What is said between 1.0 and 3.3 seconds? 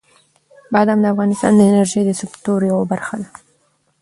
د افغانستان د انرژۍ د سکتور یوه برخه ده.